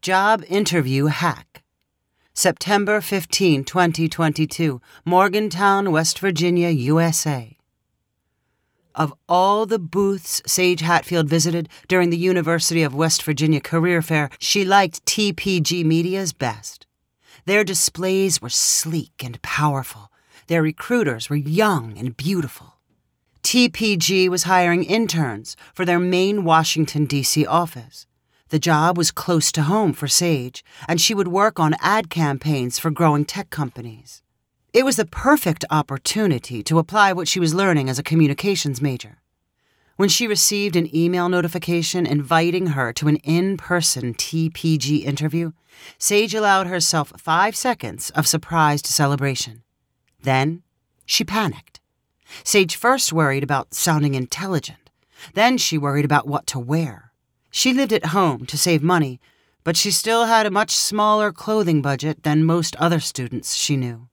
Job 0.00 0.44
interview 0.48 1.06
hack. 1.06 1.64
September 2.32 3.00
15, 3.00 3.64
2022, 3.64 4.80
Morgantown, 5.04 5.90
West 5.90 6.20
Virginia, 6.20 6.68
USA. 6.68 7.56
Of 8.94 9.12
all 9.28 9.66
the 9.66 9.80
booths 9.80 10.40
Sage 10.46 10.82
Hatfield 10.82 11.28
visited 11.28 11.68
during 11.88 12.10
the 12.10 12.16
University 12.16 12.84
of 12.84 12.94
West 12.94 13.24
Virginia 13.24 13.60
Career 13.60 14.00
Fair, 14.00 14.30
she 14.38 14.64
liked 14.64 15.04
TPG 15.04 15.84
Media's 15.84 16.32
best. 16.32 16.86
Their 17.44 17.64
displays 17.64 18.40
were 18.40 18.50
sleek 18.50 19.24
and 19.24 19.42
powerful. 19.42 20.12
Their 20.46 20.62
recruiters 20.62 21.28
were 21.28 21.36
young 21.36 21.98
and 21.98 22.16
beautiful. 22.16 22.74
TPG 23.42 24.28
was 24.28 24.44
hiring 24.44 24.84
interns 24.84 25.56
for 25.74 25.84
their 25.84 25.98
main 25.98 26.44
Washington, 26.44 27.04
D.C. 27.04 27.44
office. 27.46 28.07
The 28.50 28.58
job 28.58 28.96
was 28.96 29.10
close 29.10 29.52
to 29.52 29.62
home 29.62 29.92
for 29.92 30.08
Sage, 30.08 30.64
and 30.88 31.00
she 31.00 31.14
would 31.14 31.28
work 31.28 31.60
on 31.60 31.76
ad 31.80 32.08
campaigns 32.08 32.78
for 32.78 32.90
growing 32.90 33.24
tech 33.24 33.50
companies. 33.50 34.22
It 34.72 34.84
was 34.84 34.96
the 34.96 35.04
perfect 35.04 35.64
opportunity 35.70 36.62
to 36.62 36.78
apply 36.78 37.12
what 37.12 37.28
she 37.28 37.40
was 37.40 37.54
learning 37.54 37.90
as 37.90 37.98
a 37.98 38.02
communications 38.02 38.80
major. 38.80 39.18
When 39.96 40.08
she 40.08 40.26
received 40.26 40.76
an 40.76 40.94
email 40.94 41.28
notification 41.28 42.06
inviting 42.06 42.68
her 42.68 42.92
to 42.94 43.08
an 43.08 43.16
in 43.16 43.56
person 43.56 44.14
TPG 44.14 45.04
interview, 45.04 45.52
Sage 45.98 46.34
allowed 46.34 46.68
herself 46.68 47.12
five 47.18 47.56
seconds 47.56 48.10
of 48.10 48.26
surprised 48.26 48.86
celebration. 48.86 49.62
Then 50.22 50.62
she 51.04 51.24
panicked. 51.24 51.80
Sage 52.44 52.76
first 52.76 53.12
worried 53.12 53.42
about 53.42 53.74
sounding 53.74 54.14
intelligent. 54.14 54.90
Then 55.34 55.58
she 55.58 55.76
worried 55.76 56.04
about 56.04 56.28
what 56.28 56.46
to 56.48 56.58
wear. 56.58 57.07
She 57.58 57.74
lived 57.74 57.92
at 57.92 58.14
home 58.14 58.46
to 58.46 58.56
save 58.56 58.84
money, 58.84 59.20
but 59.64 59.76
she 59.76 59.90
still 59.90 60.26
had 60.26 60.46
a 60.46 60.50
much 60.58 60.70
smaller 60.70 61.32
clothing 61.32 61.82
budget 61.82 62.22
than 62.22 62.44
most 62.44 62.76
other 62.76 63.00
students 63.00 63.56
she 63.56 63.76
knew. 63.76 64.08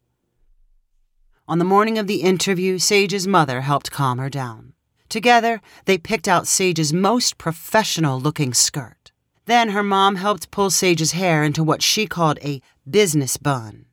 On 1.47 1.59
the 1.59 1.63
morning 1.63 1.99
of 1.99 2.07
the 2.07 2.23
interview, 2.23 2.79
Sage's 2.79 3.27
mother 3.27 3.61
helped 3.61 3.91
calm 3.91 4.17
her 4.17 4.31
down. 4.31 4.73
Together, 5.09 5.61
they 5.85 5.99
picked 5.99 6.27
out 6.27 6.47
Sage's 6.47 6.91
most 6.91 7.37
professional 7.37 8.19
looking 8.19 8.51
skirt. 8.51 9.11
Then 9.45 9.69
her 9.69 9.83
mom 9.83 10.15
helped 10.15 10.49
pull 10.49 10.71
Sage's 10.71 11.11
hair 11.11 11.43
into 11.43 11.63
what 11.63 11.83
she 11.83 12.07
called 12.07 12.39
a 12.43 12.63
business 12.89 13.37
bun. 13.37 13.85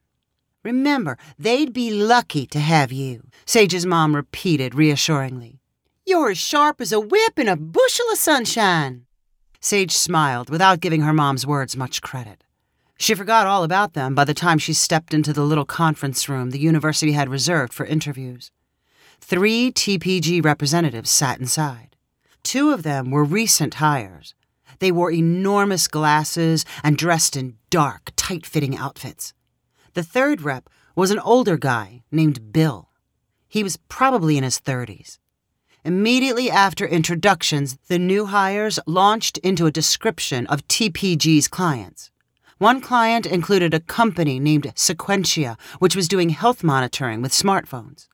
Remember, 0.64 1.18
they'd 1.38 1.74
be 1.74 1.90
lucky 1.90 2.46
to 2.46 2.58
have 2.58 2.90
you, 2.90 3.28
Sage's 3.44 3.84
mom 3.84 4.16
repeated 4.16 4.74
reassuringly. 4.74 5.60
You're 6.06 6.30
as 6.30 6.38
sharp 6.38 6.80
as 6.80 6.90
a 6.90 6.98
whip 6.98 7.38
in 7.38 7.48
a 7.48 7.56
bushel 7.56 8.06
of 8.10 8.16
sunshine. 8.16 9.04
Sage 9.64 9.92
smiled 9.92 10.50
without 10.50 10.80
giving 10.80 11.02
her 11.02 11.12
mom's 11.12 11.46
words 11.46 11.76
much 11.76 12.02
credit. 12.02 12.42
She 12.98 13.14
forgot 13.14 13.46
all 13.46 13.62
about 13.62 13.94
them 13.94 14.12
by 14.12 14.24
the 14.24 14.34
time 14.34 14.58
she 14.58 14.72
stepped 14.72 15.14
into 15.14 15.32
the 15.32 15.44
little 15.44 15.64
conference 15.64 16.28
room 16.28 16.50
the 16.50 16.58
university 16.58 17.12
had 17.12 17.28
reserved 17.28 17.72
for 17.72 17.86
interviews. 17.86 18.50
Three 19.20 19.70
TPG 19.70 20.44
representatives 20.44 21.10
sat 21.10 21.38
inside. 21.38 21.94
Two 22.42 22.70
of 22.70 22.82
them 22.82 23.12
were 23.12 23.22
recent 23.22 23.74
hires. 23.74 24.34
They 24.80 24.90
wore 24.90 25.12
enormous 25.12 25.86
glasses 25.86 26.64
and 26.82 26.98
dressed 26.98 27.36
in 27.36 27.56
dark, 27.70 28.10
tight 28.16 28.44
fitting 28.44 28.76
outfits. 28.76 29.32
The 29.94 30.02
third 30.02 30.42
rep 30.42 30.68
was 30.96 31.12
an 31.12 31.20
older 31.20 31.56
guy 31.56 32.02
named 32.10 32.52
Bill. 32.52 32.88
He 33.48 33.62
was 33.62 33.76
probably 33.88 34.36
in 34.36 34.42
his 34.42 34.58
30s. 34.58 35.18
Immediately 35.84 36.48
after 36.48 36.86
introductions, 36.86 37.76
the 37.88 37.98
new 37.98 38.26
hires 38.26 38.78
launched 38.86 39.38
into 39.38 39.66
a 39.66 39.72
description 39.72 40.46
of 40.46 40.66
TPG's 40.68 41.48
clients. 41.48 42.12
One 42.58 42.80
client 42.80 43.26
included 43.26 43.74
a 43.74 43.80
company 43.80 44.38
named 44.38 44.72
Sequentia, 44.76 45.56
which 45.80 45.96
was 45.96 46.06
doing 46.06 46.28
health 46.30 46.62
monitoring 46.62 47.20
with 47.20 47.32
smartphones. 47.32 48.06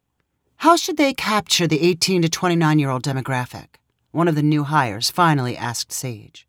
How 0.56 0.76
should 0.76 0.96
they 0.96 1.12
capture 1.12 1.66
the 1.66 1.82
18 1.82 2.22
to 2.22 2.30
29 2.30 2.78
year 2.78 2.88
old 2.88 3.02
demographic? 3.02 3.76
One 4.12 4.28
of 4.28 4.34
the 4.34 4.42
new 4.42 4.64
hires 4.64 5.10
finally 5.10 5.54
asked 5.54 5.92
Sage. 5.92 6.48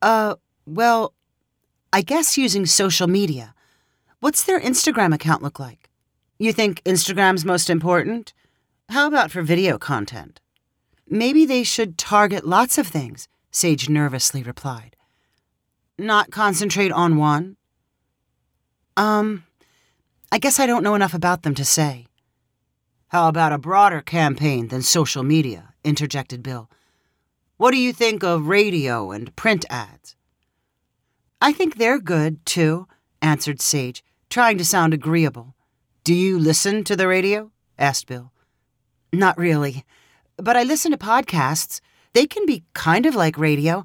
Uh, 0.00 0.36
well, 0.64 1.14
I 1.92 2.00
guess 2.02 2.38
using 2.38 2.64
social 2.64 3.08
media. 3.08 3.54
What's 4.20 4.44
their 4.44 4.60
Instagram 4.60 5.12
account 5.12 5.42
look 5.42 5.58
like? 5.58 5.90
You 6.38 6.52
think 6.52 6.80
Instagram's 6.84 7.44
most 7.44 7.68
important? 7.68 8.32
How 8.88 9.06
about 9.06 9.30
for 9.30 9.42
video 9.42 9.78
content? 9.78 10.40
Maybe 11.08 11.44
they 11.44 11.62
should 11.62 11.98
target 11.98 12.46
lots 12.46 12.78
of 12.78 12.86
things, 12.86 13.28
Sage 13.50 13.88
nervously 13.88 14.42
replied. 14.42 14.96
Not 15.98 16.30
concentrate 16.30 16.92
on 16.92 17.16
one? 17.16 17.56
Um, 18.96 19.44
I 20.30 20.38
guess 20.38 20.58
I 20.58 20.66
don't 20.66 20.82
know 20.82 20.94
enough 20.94 21.14
about 21.14 21.42
them 21.42 21.54
to 21.56 21.64
say. 21.64 22.06
How 23.08 23.28
about 23.28 23.52
a 23.52 23.58
broader 23.58 24.00
campaign 24.00 24.68
than 24.68 24.82
social 24.82 25.22
media? 25.22 25.74
interjected 25.84 26.42
Bill. 26.42 26.70
What 27.56 27.72
do 27.72 27.76
you 27.76 27.92
think 27.92 28.22
of 28.22 28.46
radio 28.46 29.10
and 29.10 29.34
print 29.36 29.64
ads? 29.68 30.16
I 31.40 31.52
think 31.52 31.76
they're 31.76 32.00
good, 32.00 32.44
too, 32.46 32.86
answered 33.20 33.60
Sage, 33.60 34.02
trying 34.30 34.58
to 34.58 34.64
sound 34.64 34.94
agreeable. 34.94 35.54
Do 36.04 36.14
you 36.14 36.38
listen 36.38 36.84
to 36.84 36.96
the 36.96 37.06
radio? 37.06 37.52
asked 37.78 38.06
Bill. 38.06 38.31
Not 39.12 39.36
really. 39.36 39.84
But 40.38 40.56
I 40.56 40.62
listen 40.62 40.90
to 40.92 40.96
podcasts. 40.96 41.80
They 42.14 42.26
can 42.26 42.46
be 42.46 42.64
kind 42.72 43.04
of 43.04 43.14
like 43.14 43.36
radio. 43.36 43.84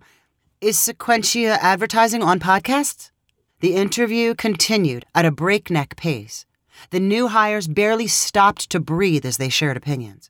Is 0.61 0.77
Sequentia 0.77 1.57
advertising 1.61 2.23
on 2.23 2.39
podcasts? 2.39 3.11
The 3.59 3.75
interview 3.75 4.35
continued 4.35 5.05
at 5.13 5.25
a 5.25 5.31
breakneck 5.31 5.95
pace. 5.97 6.45
The 6.91 6.99
new 6.99 7.27
hires 7.27 7.67
barely 7.67 8.07
stopped 8.07 8.69
to 8.69 8.79
breathe 8.79 9.25
as 9.25 9.37
they 9.37 9.49
shared 9.49 9.75
opinions. 9.75 10.29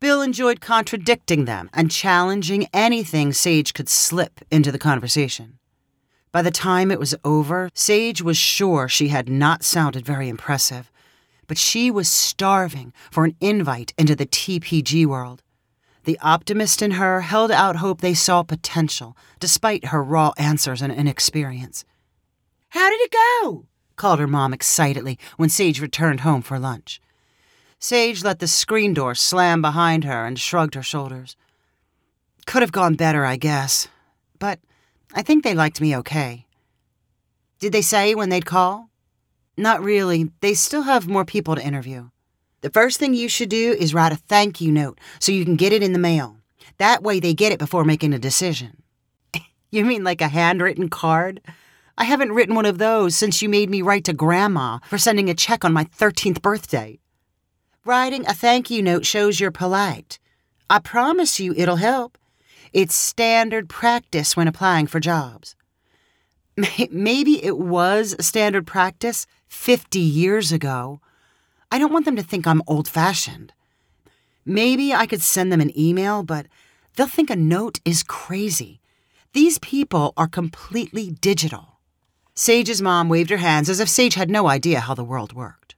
Bill 0.00 0.20
enjoyed 0.20 0.60
contradicting 0.60 1.46
them 1.46 1.70
and 1.72 1.90
challenging 1.90 2.66
anything 2.74 3.32
Sage 3.32 3.72
could 3.72 3.88
slip 3.88 4.40
into 4.50 4.70
the 4.70 4.78
conversation. 4.78 5.58
By 6.30 6.42
the 6.42 6.50
time 6.50 6.90
it 6.90 6.98
was 6.98 7.14
over, 7.24 7.70
Sage 7.72 8.20
was 8.20 8.36
sure 8.36 8.88
she 8.88 9.08
had 9.08 9.28
not 9.28 9.64
sounded 9.64 10.04
very 10.04 10.28
impressive, 10.28 10.90
but 11.46 11.58
she 11.58 11.90
was 11.90 12.08
starving 12.08 12.92
for 13.10 13.24
an 13.24 13.36
invite 13.40 13.92
into 13.98 14.14
the 14.14 14.26
TPG 14.26 15.06
world. 15.06 15.42
The 16.04 16.18
optimist 16.20 16.82
in 16.82 16.92
her 16.92 17.22
held 17.22 17.50
out 17.50 17.76
hope 17.76 18.00
they 18.00 18.14
saw 18.14 18.42
potential, 18.42 19.16
despite 19.40 19.86
her 19.86 20.02
raw 20.02 20.32
answers 20.38 20.80
and 20.80 20.92
inexperience. 20.92 21.84
How 22.70 22.90
did 22.90 23.00
it 23.00 23.14
go? 23.42 23.66
called 23.96 24.18
her 24.18 24.26
mom 24.26 24.52
excitedly 24.52 25.18
when 25.36 25.48
Sage 25.48 25.80
returned 25.80 26.20
home 26.20 26.42
for 26.42 26.58
lunch. 26.58 27.00
Sage 27.78 28.22
let 28.22 28.38
the 28.38 28.46
screen 28.46 28.94
door 28.94 29.14
slam 29.14 29.60
behind 29.60 30.04
her 30.04 30.24
and 30.24 30.38
shrugged 30.38 30.74
her 30.74 30.82
shoulders. 30.82 31.36
Could 32.46 32.62
have 32.62 32.72
gone 32.72 32.94
better, 32.94 33.24
I 33.24 33.36
guess. 33.36 33.88
But 34.38 34.60
I 35.14 35.22
think 35.22 35.42
they 35.42 35.54
liked 35.54 35.80
me 35.80 35.96
okay. 35.96 36.46
Did 37.58 37.72
they 37.72 37.82
say 37.82 38.14
when 38.14 38.28
they'd 38.28 38.46
call? 38.46 38.90
Not 39.56 39.82
really. 39.82 40.30
They 40.40 40.54
still 40.54 40.82
have 40.82 41.08
more 41.08 41.24
people 41.24 41.54
to 41.56 41.64
interview. 41.64 42.10
The 42.60 42.70
first 42.70 42.98
thing 42.98 43.14
you 43.14 43.28
should 43.28 43.48
do 43.48 43.72
is 43.78 43.94
write 43.94 44.12
a 44.12 44.16
thank 44.16 44.60
you 44.60 44.72
note 44.72 44.98
so 45.18 45.32
you 45.32 45.44
can 45.44 45.56
get 45.56 45.72
it 45.72 45.82
in 45.82 45.92
the 45.92 45.98
mail. 45.98 46.36
That 46.78 47.02
way 47.02 47.20
they 47.20 47.32
get 47.32 47.52
it 47.52 47.58
before 47.58 47.84
making 47.84 48.12
a 48.12 48.18
decision. 48.18 48.82
you 49.70 49.84
mean 49.84 50.04
like 50.04 50.20
a 50.20 50.28
handwritten 50.28 50.88
card? 50.88 51.40
I 51.98 52.04
haven't 52.04 52.32
written 52.32 52.54
one 52.54 52.66
of 52.66 52.78
those 52.78 53.16
since 53.16 53.40
you 53.40 53.48
made 53.48 53.70
me 53.70 53.80
write 53.80 54.04
to 54.04 54.12
Grandma 54.12 54.78
for 54.86 54.98
sending 54.98 55.30
a 55.30 55.34
check 55.34 55.64
on 55.64 55.72
my 55.72 55.84
13th 55.84 56.42
birthday. 56.42 56.98
Writing 57.84 58.26
a 58.26 58.34
thank 58.34 58.68
you 58.70 58.82
note 58.82 59.06
shows 59.06 59.40
you're 59.40 59.50
polite. 59.50 60.18
I 60.68 60.80
promise 60.80 61.40
you 61.40 61.54
it'll 61.56 61.76
help. 61.76 62.18
It's 62.72 62.94
standard 62.94 63.68
practice 63.68 64.36
when 64.36 64.48
applying 64.48 64.88
for 64.88 65.00
jobs. 65.00 65.56
Maybe 66.90 67.44
it 67.44 67.56
was 67.58 68.16
standard 68.18 68.66
practice 68.66 69.26
50 69.48 69.98
years 69.98 70.52
ago. 70.52 71.00
I 71.70 71.78
don't 71.78 71.92
want 71.92 72.04
them 72.04 72.16
to 72.16 72.22
think 72.22 72.46
I'm 72.46 72.62
old 72.66 72.88
fashioned. 72.88 73.52
Maybe 74.44 74.94
I 74.94 75.06
could 75.06 75.22
send 75.22 75.52
them 75.52 75.60
an 75.60 75.76
email, 75.78 76.22
but 76.22 76.46
they'll 76.94 77.06
think 77.06 77.30
a 77.30 77.36
note 77.36 77.80
is 77.84 78.02
crazy. 78.02 78.80
These 79.32 79.58
people 79.58 80.14
are 80.16 80.28
completely 80.28 81.10
digital. 81.10 81.80
Sage's 82.34 82.80
mom 82.80 83.08
waved 83.08 83.30
her 83.30 83.38
hands 83.38 83.68
as 83.68 83.80
if 83.80 83.88
Sage 83.88 84.14
had 84.14 84.30
no 84.30 84.46
idea 84.46 84.80
how 84.80 84.94
the 84.94 85.04
world 85.04 85.32
worked. 85.32 85.74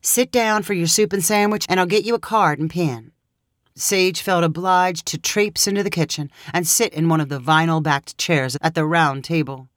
Sit 0.00 0.30
down 0.30 0.62
for 0.62 0.72
your 0.72 0.86
soup 0.86 1.12
and 1.12 1.24
sandwich, 1.24 1.66
and 1.68 1.80
I'll 1.80 1.86
get 1.86 2.04
you 2.04 2.14
a 2.14 2.20
card 2.20 2.58
and 2.58 2.70
pen. 2.70 3.12
Sage 3.74 4.22
felt 4.22 4.44
obliged 4.44 5.04
to 5.06 5.18
traipse 5.18 5.66
into 5.66 5.82
the 5.82 5.90
kitchen 5.90 6.30
and 6.54 6.66
sit 6.66 6.94
in 6.94 7.08
one 7.08 7.20
of 7.20 7.28
the 7.28 7.40
vinyl 7.40 7.82
backed 7.82 8.16
chairs 8.16 8.56
at 8.62 8.74
the 8.74 8.86
round 8.86 9.24
table. 9.24 9.68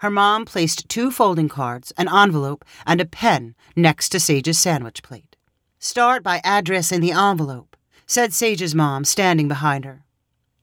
Her 0.00 0.10
mom 0.10 0.44
placed 0.44 0.88
two 0.88 1.10
folding 1.10 1.48
cards, 1.48 1.92
an 1.96 2.08
envelope, 2.08 2.64
and 2.86 3.00
a 3.00 3.04
pen 3.04 3.54
next 3.76 4.10
to 4.10 4.20
Sage's 4.20 4.58
sandwich 4.58 5.02
plate. 5.02 5.36
Start 5.78 6.22
by 6.22 6.40
addressing 6.44 7.00
the 7.00 7.12
envelope, 7.12 7.76
said 8.06 8.32
Sage's 8.32 8.74
mom, 8.74 9.04
standing 9.04 9.48
behind 9.48 9.84
her. 9.84 10.04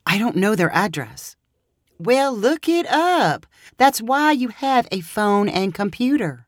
I 0.04 0.18
don't 0.18 0.36
know 0.36 0.54
their 0.54 0.72
address. 0.72 1.36
Well, 1.98 2.36
look 2.36 2.68
it 2.68 2.86
up. 2.86 3.46
That's 3.76 4.02
why 4.02 4.32
you 4.32 4.48
have 4.48 4.86
a 4.92 5.00
phone 5.00 5.48
and 5.48 5.74
computer. 5.74 6.46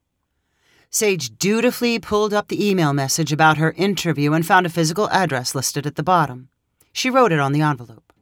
Sage 0.90 1.38
dutifully 1.38 1.98
pulled 1.98 2.32
up 2.32 2.48
the 2.48 2.66
email 2.66 2.92
message 2.92 3.32
about 3.32 3.58
her 3.58 3.72
interview 3.72 4.32
and 4.32 4.46
found 4.46 4.66
a 4.66 4.70
physical 4.70 5.08
address 5.10 5.54
listed 5.54 5.86
at 5.86 5.96
the 5.96 6.02
bottom. 6.02 6.48
She 6.92 7.10
wrote 7.10 7.32
it 7.32 7.38
on 7.38 7.52
the 7.52 7.60
envelope. 7.60 8.12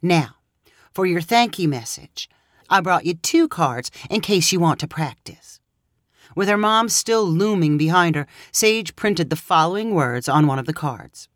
Now, 0.00 0.36
for 0.92 1.06
your 1.06 1.20
thank 1.20 1.58
you 1.58 1.68
message, 1.68 2.28
I 2.68 2.80
brought 2.80 3.06
you 3.06 3.14
two 3.14 3.48
cards 3.48 3.90
in 4.10 4.20
case 4.20 4.52
you 4.52 4.60
want 4.60 4.80
to 4.80 4.88
practice. 4.88 5.60
With 6.34 6.48
her 6.48 6.56
mom 6.56 6.88
still 6.88 7.24
looming 7.24 7.78
behind 7.78 8.16
her, 8.16 8.26
Sage 8.50 8.96
printed 8.96 9.30
the 9.30 9.36
following 9.36 9.94
words 9.94 10.28
on 10.28 10.46
one 10.46 10.58
of 10.58 10.66
the 10.66 10.72
cards 10.72 11.28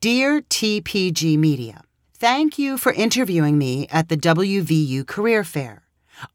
Dear 0.00 0.42
TPG 0.42 1.38
Media, 1.38 1.82
thank 2.12 2.58
you 2.58 2.76
for 2.76 2.92
interviewing 2.92 3.56
me 3.56 3.86
at 3.88 4.08
the 4.08 4.16
WVU 4.16 5.06
Career 5.06 5.44
Fair. 5.44 5.82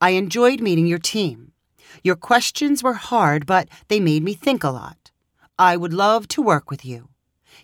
I 0.02 0.12
enjoyed 0.12 0.62
meeting 0.62 0.88
your 0.88 1.00
team. 1.00 1.52
Your 2.04 2.16
questions 2.16 2.84
were 2.84 2.94
hard, 2.94 3.46
but 3.46 3.68
they 3.88 4.00
made 4.00 4.24
me 4.24 4.34
think 4.34 4.64
a 4.64 4.70
lot. 4.70 5.12
I 5.60 5.78
would 5.78 5.94
love 5.94 6.28
to 6.30 6.42
work 6.42 6.70
with 6.70 6.86
you. 6.86 7.10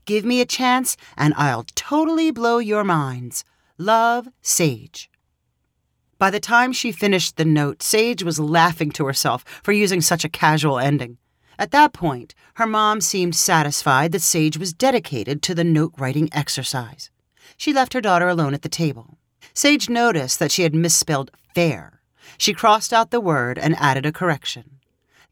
Give 0.05 0.25
me 0.25 0.41
a 0.41 0.45
chance, 0.45 0.97
and 1.15 1.33
I'll 1.37 1.65
totally 1.75 2.31
blow 2.31 2.57
your 2.57 2.83
minds. 2.83 3.45
Love, 3.77 4.27
Sage. 4.41 5.09
By 6.23 6.29
the 6.29 6.39
time 6.39 6.71
she 6.71 6.93
finished 6.93 7.35
the 7.35 7.43
note, 7.43 7.83
Sage 7.83 8.23
was 8.23 8.39
laughing 8.39 8.91
to 8.91 9.05
herself 9.05 9.43
for 9.61 9.73
using 9.73 9.99
such 9.99 10.23
a 10.23 10.29
casual 10.29 10.79
ending. 10.79 11.17
At 11.59 11.71
that 11.71 11.91
point, 11.91 12.33
her 12.53 12.65
mom 12.65 13.01
seemed 13.01 13.35
satisfied 13.35 14.13
that 14.13 14.21
Sage 14.21 14.57
was 14.57 14.71
dedicated 14.71 15.41
to 15.41 15.53
the 15.53 15.65
note 15.65 15.91
writing 15.97 16.29
exercise. 16.31 17.11
She 17.57 17.73
left 17.73 17.91
her 17.91 17.99
daughter 17.99 18.29
alone 18.29 18.53
at 18.53 18.61
the 18.61 18.69
table. 18.69 19.17
Sage 19.53 19.89
noticed 19.89 20.39
that 20.39 20.53
she 20.53 20.63
had 20.63 20.73
misspelled 20.73 21.29
fair. 21.53 21.99
She 22.37 22.53
crossed 22.53 22.93
out 22.93 23.11
the 23.11 23.19
word 23.19 23.57
and 23.59 23.75
added 23.75 24.05
a 24.05 24.13
correction. 24.13 24.79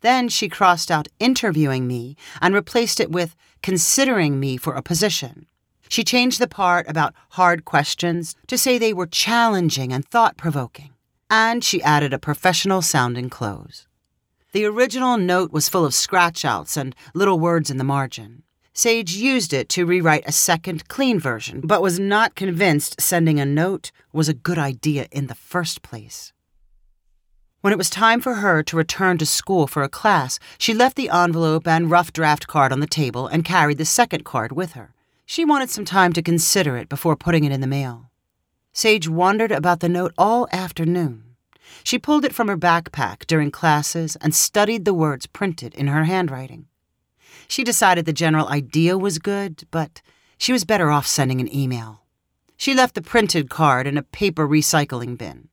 Then 0.01 0.27
she 0.27 0.49
crossed 0.49 0.91
out 0.91 1.07
interviewing 1.19 1.87
me 1.87 2.17
and 2.41 2.53
replaced 2.53 2.99
it 2.99 3.09
with 3.09 3.33
considering 3.63 4.41
me 4.41 4.57
for 4.57 4.73
a 4.73 4.83
position. 4.83 5.47
She 5.91 6.05
changed 6.05 6.39
the 6.39 6.47
part 6.47 6.89
about 6.89 7.13
hard 7.31 7.65
questions 7.65 8.33
to 8.47 8.57
say 8.57 8.77
they 8.77 8.93
were 8.93 9.07
challenging 9.07 9.91
and 9.91 10.07
thought 10.07 10.37
provoking. 10.37 10.91
And 11.29 11.65
she 11.65 11.83
added 11.83 12.13
a 12.13 12.17
professional 12.17 12.81
sounding 12.81 13.29
close. 13.29 13.87
The 14.53 14.63
original 14.63 15.17
note 15.17 15.51
was 15.51 15.67
full 15.67 15.83
of 15.83 15.93
scratch 15.93 16.45
outs 16.45 16.77
and 16.77 16.95
little 17.13 17.41
words 17.41 17.69
in 17.69 17.75
the 17.75 17.83
margin. 17.83 18.43
Sage 18.71 19.15
used 19.15 19.51
it 19.51 19.67
to 19.67 19.85
rewrite 19.85 20.23
a 20.25 20.31
second, 20.31 20.87
clean 20.87 21.19
version, 21.19 21.59
but 21.65 21.81
was 21.81 21.99
not 21.99 22.35
convinced 22.35 23.01
sending 23.01 23.37
a 23.37 23.45
note 23.45 23.91
was 24.13 24.29
a 24.29 24.33
good 24.33 24.57
idea 24.57 25.07
in 25.11 25.27
the 25.27 25.35
first 25.35 25.81
place. 25.81 26.31
When 27.59 27.73
it 27.73 27.77
was 27.77 27.89
time 27.89 28.21
for 28.21 28.35
her 28.35 28.63
to 28.63 28.77
return 28.77 29.17
to 29.17 29.25
school 29.25 29.67
for 29.67 29.83
a 29.83 29.89
class, 29.89 30.39
she 30.57 30.73
left 30.73 30.95
the 30.95 31.09
envelope 31.09 31.67
and 31.67 31.91
rough 31.91 32.13
draft 32.13 32.47
card 32.47 32.71
on 32.71 32.79
the 32.79 32.87
table 32.87 33.27
and 33.27 33.43
carried 33.43 33.77
the 33.77 33.83
second 33.83 34.23
card 34.23 34.53
with 34.53 34.71
her. 34.71 34.95
She 35.31 35.45
wanted 35.45 35.69
some 35.69 35.85
time 35.85 36.11
to 36.11 36.21
consider 36.21 36.75
it 36.75 36.89
before 36.89 37.15
putting 37.15 37.45
it 37.45 37.53
in 37.53 37.61
the 37.61 37.65
mail. 37.65 38.11
Sage 38.73 39.07
wondered 39.07 39.53
about 39.53 39.79
the 39.79 39.87
note 39.87 40.13
all 40.17 40.45
afternoon. 40.51 41.23
She 41.85 41.97
pulled 41.97 42.25
it 42.25 42.35
from 42.35 42.49
her 42.49 42.57
backpack 42.57 43.27
during 43.27 43.49
classes 43.49 44.17
and 44.17 44.35
studied 44.35 44.83
the 44.83 44.93
words 44.93 45.27
printed 45.27 45.73
in 45.73 45.87
her 45.87 46.03
handwriting. 46.03 46.67
She 47.47 47.63
decided 47.63 48.03
the 48.03 48.11
general 48.11 48.49
idea 48.49 48.97
was 48.97 49.19
good, 49.19 49.63
but 49.71 50.01
she 50.37 50.51
was 50.51 50.65
better 50.65 50.91
off 50.91 51.07
sending 51.07 51.39
an 51.39 51.55
email. 51.55 52.01
She 52.57 52.73
left 52.73 52.93
the 52.93 53.01
printed 53.01 53.49
card 53.49 53.87
in 53.87 53.97
a 53.97 54.03
paper 54.03 54.45
recycling 54.45 55.17
bin. 55.17 55.47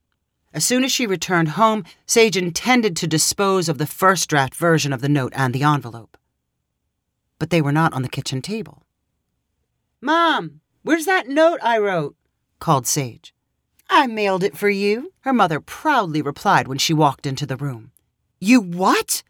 As 0.53 0.65
soon 0.65 0.83
as 0.83 0.91
she 0.91 1.07
returned 1.07 1.51
home, 1.51 1.85
Sage 2.05 2.37
intended 2.37 2.97
to 2.97 3.07
dispose 3.07 3.69
of 3.69 3.79
the 3.79 3.87
first 3.87 4.29
draft 4.29 4.57
version 4.57 4.93
of 4.93 5.03
the 5.03 5.09
note 5.09 5.33
and 5.37 5.55
the 5.55 5.63
envelope. 5.63 6.19
But 7.39 7.51
they 7.51 7.63
were 7.63 7.71
not 7.71 7.93
on 7.93 8.03
the 8.03 8.09
kitchen 8.09 8.43
table. 8.43 8.83
Mom, 10.01 10.61
where's 10.83 11.07
that 11.07 11.29
note 11.29 11.59
I 11.63 11.79
wrote? 11.79 12.15
called 12.61 12.87
Sage. 12.87 13.35
I 13.91 14.07
mailed 14.07 14.45
it 14.45 14.57
for 14.57 14.69
you, 14.69 15.13
her 15.21 15.33
mother 15.33 15.61
proudly 15.61 16.23
replied 16.23 16.69
when 16.69 16.79
she 16.79 16.93
walked 16.93 17.27
into 17.27 17.47
the 17.47 17.57
room. 17.57 17.91
You 18.41 18.61
what? 18.61 19.23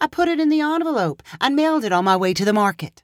I 0.00 0.06
put 0.06 0.28
it 0.28 0.40
in 0.40 0.48
the 0.48 0.60
envelope 0.60 1.22
and 1.40 1.56
mailed 1.56 1.84
it 1.84 1.92
on 1.92 2.04
my 2.04 2.16
way 2.16 2.32
to 2.34 2.44
the 2.44 2.52
market. 2.52 3.02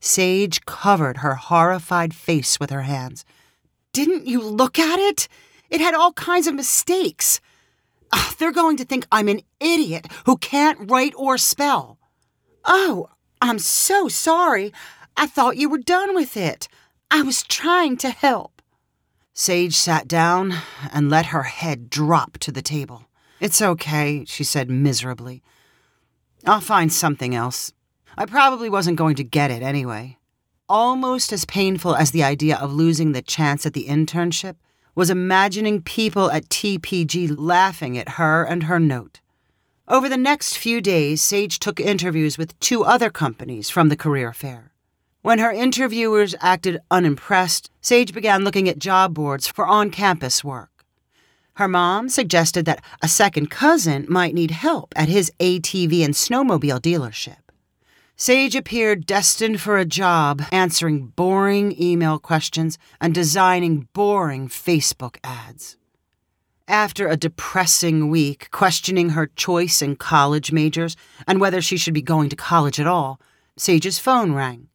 Sage 0.00 0.64
covered 0.64 1.18
her 1.18 1.34
horrified 1.34 2.14
face 2.14 2.60
with 2.60 2.70
her 2.70 2.82
hands. 2.82 3.24
Didn't 3.92 4.26
you 4.26 4.40
look 4.40 4.78
at 4.78 4.98
it? 4.98 5.28
It 5.70 5.80
had 5.80 5.94
all 5.94 6.12
kinds 6.12 6.46
of 6.46 6.54
mistakes. 6.54 7.40
Ugh, 8.12 8.34
they're 8.38 8.52
going 8.52 8.76
to 8.76 8.84
think 8.84 9.06
I'm 9.10 9.28
an 9.28 9.40
idiot 9.60 10.06
who 10.24 10.38
can't 10.38 10.90
write 10.90 11.14
or 11.16 11.36
spell. 11.36 11.98
Oh, 12.64 13.08
I'm 13.40 13.58
so 13.58 14.08
sorry. 14.08 14.72
I 15.20 15.26
thought 15.26 15.56
you 15.56 15.68
were 15.68 15.78
done 15.78 16.14
with 16.14 16.36
it. 16.36 16.68
I 17.10 17.22
was 17.22 17.42
trying 17.42 17.96
to 17.98 18.10
help. 18.10 18.62
Sage 19.34 19.74
sat 19.74 20.06
down 20.06 20.54
and 20.92 21.10
let 21.10 21.26
her 21.26 21.42
head 21.42 21.90
drop 21.90 22.38
to 22.38 22.52
the 22.52 22.62
table. 22.62 23.08
It's 23.40 23.60
okay, 23.60 24.24
she 24.26 24.44
said 24.44 24.70
miserably. 24.70 25.42
I'll 26.46 26.60
find 26.60 26.92
something 26.92 27.34
else. 27.34 27.72
I 28.16 28.26
probably 28.26 28.70
wasn't 28.70 28.96
going 28.96 29.16
to 29.16 29.24
get 29.24 29.50
it 29.50 29.60
anyway. 29.60 30.18
Almost 30.68 31.32
as 31.32 31.44
painful 31.44 31.96
as 31.96 32.12
the 32.12 32.22
idea 32.22 32.56
of 32.56 32.72
losing 32.72 33.10
the 33.10 33.20
chance 33.20 33.66
at 33.66 33.72
the 33.72 33.86
internship 33.88 34.54
was 34.94 35.10
imagining 35.10 35.82
people 35.82 36.30
at 36.30 36.48
TPG 36.48 37.34
laughing 37.36 37.98
at 37.98 38.10
her 38.10 38.44
and 38.44 38.64
her 38.64 38.78
note. 38.78 39.18
Over 39.88 40.08
the 40.08 40.16
next 40.16 40.56
few 40.56 40.80
days, 40.80 41.20
Sage 41.22 41.58
took 41.58 41.80
interviews 41.80 42.38
with 42.38 42.58
two 42.60 42.84
other 42.84 43.10
companies 43.10 43.68
from 43.68 43.88
the 43.88 43.96
career 43.96 44.32
fair. 44.32 44.70
When 45.22 45.40
her 45.40 45.50
interviewers 45.50 46.36
acted 46.40 46.80
unimpressed, 46.90 47.70
Sage 47.80 48.14
began 48.14 48.44
looking 48.44 48.68
at 48.68 48.78
job 48.78 49.14
boards 49.14 49.48
for 49.48 49.66
on 49.66 49.90
campus 49.90 50.44
work. 50.44 50.84
Her 51.54 51.66
mom 51.66 52.08
suggested 52.08 52.66
that 52.66 52.84
a 53.02 53.08
second 53.08 53.50
cousin 53.50 54.06
might 54.08 54.32
need 54.32 54.52
help 54.52 54.94
at 54.94 55.08
his 55.08 55.32
ATV 55.40 56.04
and 56.04 56.14
snowmobile 56.14 56.80
dealership. 56.80 57.38
Sage 58.14 58.54
appeared 58.54 59.06
destined 59.06 59.60
for 59.60 59.76
a 59.76 59.84
job 59.84 60.42
answering 60.52 61.08
boring 61.08 61.80
email 61.80 62.20
questions 62.20 62.78
and 63.00 63.12
designing 63.12 63.88
boring 63.92 64.48
Facebook 64.48 65.16
ads. 65.24 65.76
After 66.68 67.08
a 67.08 67.16
depressing 67.16 68.08
week 68.08 68.50
questioning 68.52 69.10
her 69.10 69.26
choice 69.26 69.82
in 69.82 69.96
college 69.96 70.52
majors 70.52 70.96
and 71.26 71.40
whether 71.40 71.60
she 71.60 71.76
should 71.76 71.94
be 71.94 72.02
going 72.02 72.28
to 72.28 72.36
college 72.36 72.78
at 72.78 72.86
all, 72.86 73.20
Sage's 73.56 73.98
phone 73.98 74.32
rang. 74.32 74.67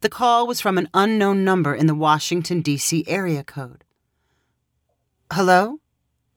The 0.00 0.08
call 0.08 0.46
was 0.46 0.60
from 0.60 0.78
an 0.78 0.88
unknown 0.94 1.44
number 1.44 1.74
in 1.74 1.86
the 1.86 1.94
Washington, 1.94 2.60
D.C. 2.60 3.04
area 3.08 3.42
code. 3.42 3.82
Hello? 5.32 5.80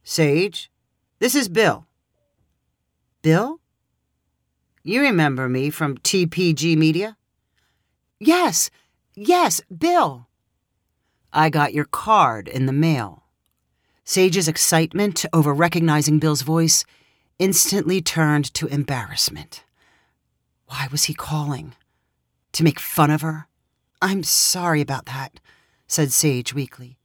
Sage? 0.03 0.71
This 1.19 1.35
is 1.35 1.47
Bill. 1.47 1.85
Bill? 3.21 3.59
You 4.83 5.01
remember 5.01 5.47
me 5.47 5.69
from 5.69 5.99
TPG 5.99 6.75
Media? 6.75 7.17
Yes, 8.19 8.71
yes, 9.15 9.61
Bill. 9.75 10.27
I 11.31 11.49
got 11.49 11.73
your 11.73 11.85
card 11.85 12.47
in 12.47 12.65
the 12.65 12.73
mail. 12.73 13.23
Sage's 14.03 14.47
excitement 14.47 15.23
over 15.31 15.53
recognizing 15.53 16.17
Bill's 16.17 16.41
voice 16.41 16.83
instantly 17.37 18.01
turned 18.01 18.51
to 18.55 18.65
embarrassment. 18.67 19.63
Why 20.65 20.87
was 20.91 21.03
he 21.03 21.13
calling? 21.13 21.75
To 22.53 22.63
make 22.63 22.79
fun 22.79 23.11
of 23.11 23.21
her? 23.21 23.47
I'm 24.01 24.23
sorry 24.23 24.81
about 24.81 25.05
that, 25.05 25.39
said 25.85 26.11
Sage 26.11 26.55
weakly. 26.55 26.97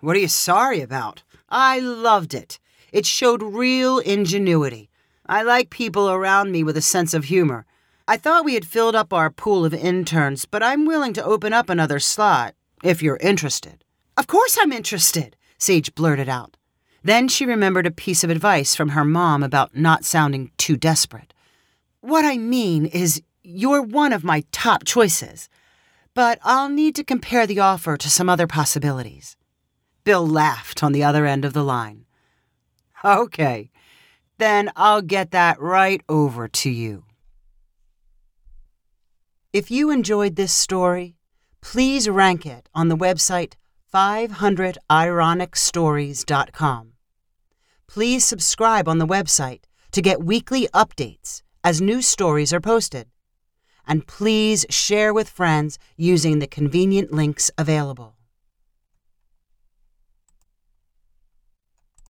What 0.00 0.14
are 0.14 0.20
you 0.20 0.28
sorry 0.28 0.80
about? 0.80 1.24
I 1.48 1.80
loved 1.80 2.34
it. 2.34 2.60
It 2.92 3.04
showed 3.04 3.42
real 3.42 3.98
ingenuity. 3.98 4.88
I 5.26 5.42
like 5.42 5.70
people 5.70 6.08
around 6.08 6.52
me 6.52 6.62
with 6.62 6.76
a 6.76 6.82
sense 6.82 7.14
of 7.14 7.24
humor. 7.24 7.66
I 8.06 8.16
thought 8.16 8.44
we 8.44 8.54
had 8.54 8.64
filled 8.64 8.94
up 8.94 9.12
our 9.12 9.28
pool 9.28 9.64
of 9.64 9.74
interns, 9.74 10.44
but 10.44 10.62
I'm 10.62 10.86
willing 10.86 11.12
to 11.14 11.24
open 11.24 11.52
up 11.52 11.68
another 11.68 11.98
slot, 11.98 12.54
if 12.84 13.02
you're 13.02 13.16
interested. 13.16 13.82
Of 14.16 14.28
course 14.28 14.56
I'm 14.60 14.72
interested, 14.72 15.34
Sage 15.58 15.92
blurted 15.96 16.28
out. 16.28 16.56
Then 17.02 17.26
she 17.26 17.44
remembered 17.44 17.86
a 17.86 17.90
piece 17.90 18.22
of 18.22 18.30
advice 18.30 18.76
from 18.76 18.90
her 18.90 19.04
mom 19.04 19.42
about 19.42 19.76
not 19.76 20.04
sounding 20.04 20.52
too 20.58 20.76
desperate. 20.76 21.34
What 22.02 22.24
I 22.24 22.38
mean 22.38 22.86
is, 22.86 23.20
you're 23.42 23.82
one 23.82 24.12
of 24.12 24.22
my 24.22 24.44
top 24.52 24.84
choices, 24.84 25.48
but 26.16 26.40
I'll 26.42 26.68
need 26.70 26.96
to 26.96 27.04
compare 27.04 27.46
the 27.46 27.60
offer 27.60 27.96
to 27.98 28.08
some 28.08 28.30
other 28.30 28.46
possibilities. 28.46 29.36
Bill 30.02 30.26
laughed 30.26 30.82
on 30.82 30.92
the 30.92 31.04
other 31.04 31.26
end 31.26 31.44
of 31.44 31.52
the 31.52 31.62
line. 31.62 32.06
Okay, 33.04 33.70
then 34.38 34.72
I'll 34.76 35.02
get 35.02 35.32
that 35.32 35.60
right 35.60 36.00
over 36.08 36.48
to 36.48 36.70
you. 36.70 37.04
If 39.52 39.70
you 39.70 39.90
enjoyed 39.90 40.36
this 40.36 40.54
story, 40.54 41.16
please 41.60 42.08
rank 42.08 42.46
it 42.46 42.70
on 42.74 42.88
the 42.88 42.96
website 42.96 43.52
500ironicstories.com. 43.92 46.92
Please 47.86 48.24
subscribe 48.24 48.88
on 48.88 48.96
the 48.96 49.06
website 49.06 49.64
to 49.92 50.00
get 50.00 50.24
weekly 50.24 50.66
updates 50.72 51.42
as 51.62 51.82
new 51.82 52.00
stories 52.00 52.54
are 52.54 52.60
posted. 52.60 53.06
And 53.86 54.06
please 54.06 54.66
share 54.68 55.14
with 55.14 55.28
friends 55.28 55.78
using 55.96 56.38
the 56.38 56.46
convenient 56.46 57.12
links 57.12 57.50
available. 57.56 58.15